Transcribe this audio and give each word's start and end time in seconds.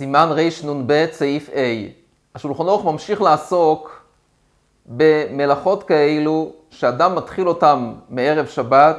סימן 0.00 0.28
רנ"ב, 0.64 1.06
סעיף 1.12 1.48
A. 1.48 1.52
השולחן 2.34 2.62
ערוך 2.62 2.84
ממשיך 2.84 3.22
לעסוק 3.22 4.04
במלאכות 4.86 5.82
כאלו 5.82 6.52
שאדם 6.70 7.14
מתחיל 7.14 7.48
אותם 7.48 7.92
מערב 8.08 8.46
שבת 8.46 8.96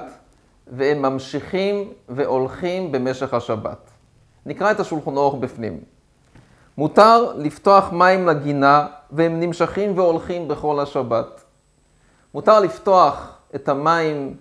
והם 0.68 1.02
ממשיכים 1.02 1.94
והולכים 2.10 2.92
במשך 2.92 3.34
השבת. 3.34 3.90
נקרא 4.46 4.72
את 4.72 4.80
השולחן 4.80 5.18
ערוך 5.18 5.36
בפנים. 5.36 5.80
מותר 6.78 7.34
לפתוח 7.38 7.92
מים 7.92 8.28
לגינה 8.28 8.88
והם 9.12 9.40
נמשכים 9.40 9.98
והולכים 9.98 10.48
בכל 10.48 10.80
השבת. 10.80 11.44
מותר 12.34 12.60
לפתוח 12.60 13.38
את 13.56 13.70
המים 13.70 14.36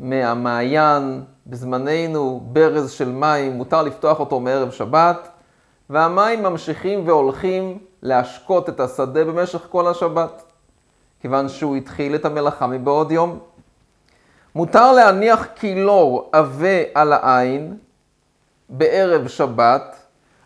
מהמעיין, 0.00 1.22
בזמננו 1.46 2.40
ברז 2.44 2.90
של 2.90 3.08
מים, 3.08 3.52
מותר 3.52 3.82
לפתוח 3.82 4.20
אותו 4.20 4.40
מערב 4.40 4.70
שבת, 4.70 5.28
והמים 5.90 6.42
ממשיכים 6.42 7.08
והולכים 7.08 7.78
להשקות 8.02 8.68
את 8.68 8.80
השדה 8.80 9.24
במשך 9.24 9.66
כל 9.70 9.86
השבת, 9.86 10.42
כיוון 11.20 11.48
שהוא 11.48 11.76
התחיל 11.76 12.14
את 12.14 12.24
המלאכה 12.24 12.66
מבעוד 12.66 13.12
יום. 13.12 13.38
מותר 14.54 14.92
להניח 14.92 15.44
קילור 15.44 16.28
עבה 16.32 16.82
על 16.94 17.12
העין 17.12 17.76
בערב 18.68 19.28
שבת, 19.28 19.96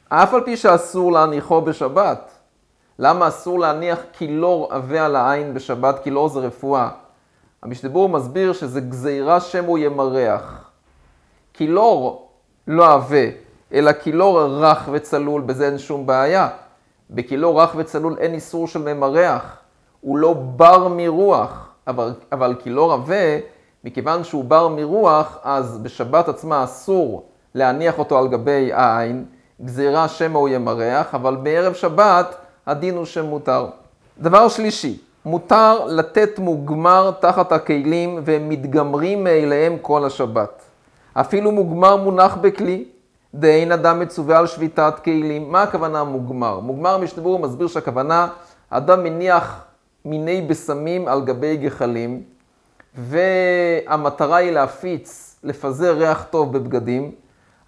אף 0.09 0.35
על 0.35 0.45
פי 0.45 0.57
שאסור 0.57 1.13
להניחו 1.13 1.61
בשבת. 1.61 2.31
למה 2.99 3.29
אסור 3.29 3.59
להניח 3.59 3.99
קילור 4.13 4.69
עבה 4.73 5.07
על 5.07 5.17
העין 5.17 5.55
בשבת? 5.55 5.99
קילור 5.99 6.29
זה 6.29 6.41
רפואה. 6.41 7.04
המשתבור 7.65 8.09
מסביר 8.09 8.53
שזה 8.53 8.81
גזירה 8.81 9.41
שמו 9.41 9.79
ימרח. 9.79 10.71
קילור 11.53 12.29
לא 12.67 12.93
עבה, 12.93 13.27
אלא 13.73 13.93
קילור 13.93 14.41
רך 14.41 14.89
וצלול, 14.93 15.43
בזה 15.43 15.67
אין 15.67 15.79
שום 15.79 16.07
בעיה. 16.07 16.49
בקילור 17.11 17.63
רך 17.63 17.75
וצלול 17.77 18.17
אין 18.19 18.35
איסור 18.35 18.69
של 18.69 18.95
ממרח, 18.95 19.57
הוא 20.01 20.19
לא 20.19 20.33
בר 20.33 20.89
מרוח, 20.89 21.69
אבל, 21.87 22.13
אבל 22.33 22.55
קילור 22.55 22.93
עבה, 22.93 23.39
מכיוון 23.85 24.25
שהוא 24.25 24.45
בר 24.45 24.69
מרוח, 24.69 25.39
אז 25.43 25.79
בשבת 25.79 26.29
עצמה 26.29 26.65
אסור 26.65 27.27
להניח 27.55 27.99
אותו 27.99 28.19
על 28.19 28.29
גבי 28.29 28.73
העין, 28.73 29.25
גזירה 29.63 30.09
שמא 30.09 30.39
הוא 30.39 30.49
ימרח, 30.49 31.15
אבל 31.15 31.37
בערב 31.37 31.75
שבת 31.75 32.35
הדין 32.67 32.97
הוא 32.97 33.05
שמותר. 33.05 33.67
דבר 34.19 34.49
שלישי, 34.49 34.99
מותר 35.25 35.85
לתת 35.85 36.39
מוגמר 36.39 37.11
תחת 37.21 37.53
הכלים 37.53 38.21
והם 38.25 38.49
מתגמרים 38.49 39.25
מאליהם 39.25 39.77
כל 39.83 40.05
השבת. 40.05 40.63
אפילו 41.15 41.53
מוגמר 41.53 41.97
מונח 41.97 42.37
בכלי, 42.41 42.85
דאין 43.35 43.73
אדם 43.73 44.01
מצווה 44.01 44.39
על 44.39 44.47
שביתת 44.47 44.95
כלים. 45.05 45.53
מה 45.53 45.63
הכוונה 45.63 46.05
מוגמר? 46.05 46.61
מוגמר 46.61 46.99
משתבור 46.99 47.39
מסביר 47.39 47.67
שהכוונה, 47.67 48.29
אדם 48.71 49.05
מניח 49.05 49.65
מיני 50.05 50.43
בשמים 50.43 51.09
על 51.09 51.25
גבי 51.25 51.57
גחלים, 51.57 52.23
והמטרה 52.95 54.37
היא 54.37 54.51
להפיץ, 54.51 55.37
לפזר 55.45 55.97
ריח 55.97 56.27
טוב 56.31 56.53
בבגדים. 56.53 57.13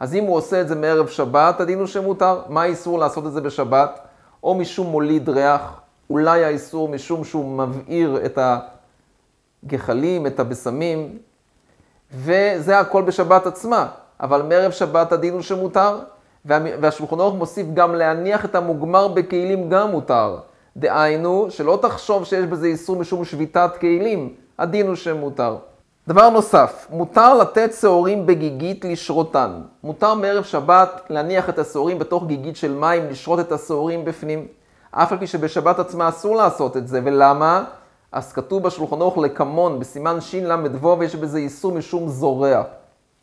אז 0.00 0.14
אם 0.14 0.24
הוא 0.24 0.36
עושה 0.36 0.60
את 0.60 0.68
זה 0.68 0.74
מערב 0.74 1.06
שבת, 1.06 1.60
הדין 1.60 1.78
הוא 1.78 1.86
שמותר. 1.86 2.40
מה 2.48 2.62
האיסור 2.62 2.98
לעשות 2.98 3.26
את 3.26 3.32
זה 3.32 3.40
בשבת? 3.40 4.00
או 4.44 4.54
משום 4.54 4.86
מוליד 4.86 5.28
ריח, 5.28 5.80
אולי 6.10 6.44
האיסור 6.44 6.88
משום 6.88 7.24
שהוא 7.24 7.58
מבעיר 7.58 8.20
את 8.24 8.38
הגחלים, 9.64 10.26
את 10.26 10.40
הבשמים, 10.40 11.18
וזה 12.14 12.78
הכל 12.78 13.02
בשבת 13.02 13.46
עצמה. 13.46 13.88
אבל 14.20 14.42
מערב 14.42 14.70
שבת 14.70 15.12
הדין 15.12 15.34
הוא 15.34 15.42
שמותר, 15.42 15.98
והשולחן 16.44 17.20
ערוך 17.20 17.34
מוסיף 17.34 17.66
גם 17.74 17.94
להניח 17.94 18.44
את 18.44 18.54
המוגמר 18.54 19.08
בכלים 19.08 19.68
גם 19.68 19.90
מותר. 19.90 20.38
דהיינו, 20.76 21.46
שלא 21.50 21.78
תחשוב 21.82 22.24
שיש 22.24 22.44
בזה 22.44 22.66
איסור 22.66 22.96
משום 22.96 23.24
שביתת 23.24 23.70
כלים, 23.80 24.34
הדין 24.58 24.86
הוא 24.86 24.94
שמותר. 24.94 25.56
דבר 26.08 26.30
נוסף, 26.30 26.86
מותר 26.90 27.34
לתת 27.34 27.70
שעורים 27.80 28.26
בגיגית 28.26 28.84
לשרותן. 28.84 29.60
מותר 29.82 30.14
מערב 30.14 30.44
שבת 30.44 31.02
להניח 31.10 31.48
את 31.48 31.58
השעורים 31.58 31.98
בתוך 31.98 32.26
גיגית 32.26 32.56
של 32.56 32.74
מים, 32.74 33.08
לשרות 33.10 33.40
את 33.40 33.52
השעורים 33.52 34.04
בפנים. 34.04 34.46
אף 34.98 35.12
על 35.12 35.18
פי 35.18 35.26
שבשבת 35.26 35.78
עצמה 35.78 36.08
אסור 36.08 36.36
לעשות 36.36 36.76
את 36.76 36.88
זה, 36.88 37.00
ולמה? 37.04 37.64
אז 38.12 38.32
כתוב 38.32 38.62
בשולחן 38.62 39.00
ערוך 39.00 39.18
לקמון, 39.18 39.80
בסימן 39.80 40.20
של"ו, 40.20 40.96
ויש 40.98 41.16
בזה 41.16 41.38
איסור 41.38 41.72
משום 41.72 42.08
זורע. 42.08 42.62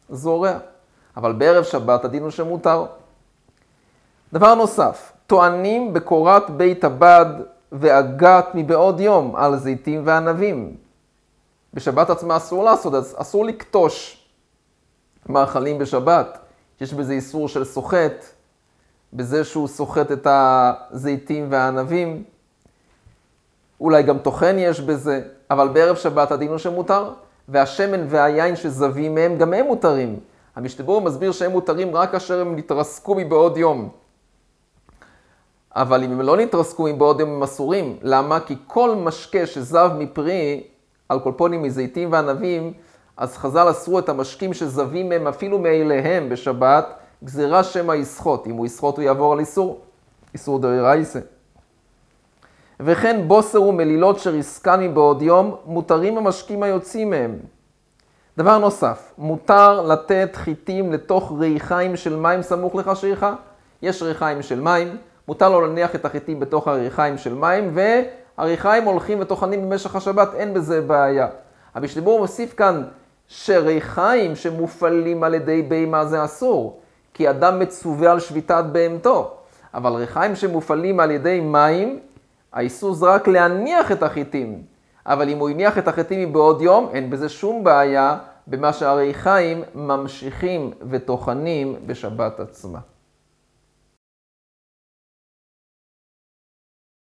זורע. 0.09 0.57
אבל 1.17 1.33
בערב 1.33 1.63
שבת 1.63 2.05
הדין 2.05 2.23
הוא 2.23 2.31
שמותר. 2.31 2.85
דבר 4.33 4.55
נוסף, 4.55 5.11
טוענים 5.27 5.93
בקורת 5.93 6.49
בית 6.49 6.83
הבד 6.83 7.25
ואגת 7.71 8.47
מבעוד 8.53 8.99
יום 8.99 9.35
על 9.35 9.57
זיתים 9.57 10.01
וענבים. 10.05 10.75
בשבת 11.73 12.09
עצמה 12.09 12.37
אסור 12.37 12.63
לעשות, 12.63 12.93
אז 12.93 13.15
אסור 13.17 13.45
לקטוש 13.45 14.25
מאכלים 15.29 15.77
בשבת. 15.77 16.37
יש 16.81 16.93
בזה 16.93 17.13
איסור 17.13 17.47
של 17.47 17.63
סוחט, 17.63 18.25
בזה 19.13 19.43
שהוא 19.43 19.67
סוחט 19.67 20.11
את 20.11 20.27
הזיתים 20.31 21.47
והענבים. 21.49 22.23
אולי 23.79 24.03
גם 24.03 24.17
טוחן 24.17 24.55
יש 24.59 24.79
בזה, 24.81 25.21
אבל 25.51 25.67
בערב 25.67 25.95
שבת 25.95 26.31
הדין 26.31 26.49
הוא 26.49 26.57
שמותר, 26.57 27.11
והשמן 27.49 28.05
והיין 28.09 28.55
שזבים 28.55 29.15
מהם, 29.15 29.37
גם 29.37 29.53
הם 29.53 29.65
מותרים. 29.65 30.19
המשתבור 30.55 31.01
מסביר 31.01 31.31
שהם 31.31 31.51
מותרים 31.51 31.95
רק 31.95 32.11
כאשר 32.11 32.41
הם 32.41 32.55
נתרסקו 32.55 33.15
מבעוד 33.15 33.57
יום. 33.57 33.89
אבל 35.75 36.03
אם 36.03 36.11
הם 36.11 36.21
לא 36.21 36.37
נתרסקו 36.37 36.83
מבעוד 36.83 37.19
יום 37.19 37.29
הם 37.29 37.43
אסורים. 37.43 37.97
למה? 38.01 38.39
כי 38.39 38.55
כל 38.67 38.95
משקה 38.95 39.45
שזב 39.45 39.91
מפרי, 39.97 40.63
אלקולפונים 41.11 41.63
מזיתים 41.63 42.11
וענבים, 42.11 42.73
אז 43.17 43.37
חז"ל 43.37 43.71
אסרו 43.71 43.99
את 43.99 44.09
המשקים 44.09 44.53
שזבים 44.53 45.09
מהם 45.09 45.27
אפילו 45.27 45.59
מאליהם 45.59 46.29
בשבת, 46.29 46.93
גזירה 47.23 47.63
שמא 47.63 47.93
יסחוט. 47.93 48.47
אם 48.47 48.51
הוא 48.51 48.65
יסחוט 48.65 48.97
הוא 48.97 49.03
יעבור 49.03 49.33
על 49.33 49.39
איסור, 49.39 49.79
איסור 50.33 50.59
דרייסה. 50.59 51.19
וכן 52.79 53.21
בוסר 53.27 53.61
ומלילות 53.61 54.19
שריסקן 54.19 54.79
מבעוד 54.79 55.21
יום, 55.21 55.55
מותרים 55.65 56.17
המשקים 56.17 56.63
היוצאים 56.63 57.09
מהם. 57.09 57.39
דבר 58.37 58.57
נוסף, 58.57 59.13
מותר 59.17 59.81
לתת 59.81 60.29
חיטים 60.35 60.93
לתוך 60.93 61.33
ריחיים 61.39 61.95
של 61.95 62.15
מים 62.15 62.41
סמוך 62.41 62.75
לחשיכה. 62.75 63.35
יש 63.81 64.01
ריחיים 64.01 64.41
של 64.41 64.61
מים, 64.61 64.97
מותר 65.27 65.49
לו 65.49 65.61
להניח 65.61 65.95
את 65.95 66.05
החיטים 66.05 66.39
בתוך 66.39 66.67
הריחיים 66.67 67.17
של 67.17 67.33
מים, 67.33 67.75
והריחיים 68.37 68.83
הולכים 68.83 69.19
וטוחנים 69.21 69.69
במשך 69.69 69.95
השבת, 69.95 70.33
אין 70.33 70.53
בזה 70.53 70.81
בעיה. 70.81 71.27
המשתבור 71.75 72.19
מוסיף 72.19 72.53
כאן 72.53 72.83
שריחיים 73.27 74.35
שמופעלים 74.35 75.23
על 75.23 75.33
ידי 75.33 75.61
בהמה 75.61 76.05
זה 76.05 76.25
אסור, 76.25 76.79
כי 77.13 77.29
אדם 77.29 77.59
מצווה 77.59 78.11
על 78.11 78.19
שביתת 78.19 78.63
בהמתו. 78.71 79.31
אבל 79.73 79.93
ריחיים 79.93 80.35
שמופעלים 80.35 80.99
על 80.99 81.11
ידי 81.11 81.39
מים, 81.39 81.99
האיסור 82.53 82.93
זה 82.93 83.05
רק 83.05 83.27
להניח 83.27 83.91
את 83.91 84.03
החיטים. 84.03 84.61
אבל 85.05 85.29
אם 85.29 85.37
הוא 85.37 85.49
הניח 85.49 85.77
את 85.77 85.87
החיטים 85.87 86.29
מבעוד 86.29 86.61
יום, 86.61 86.89
אין 86.93 87.09
בזה 87.09 87.29
שום 87.29 87.63
בעיה 87.63 88.17
במה 88.47 88.73
שהריחיים 88.73 89.63
ממשיכים 89.75 90.71
וטוחנים 90.89 91.75
בשבת 91.85 92.39
עצמה. 92.39 92.79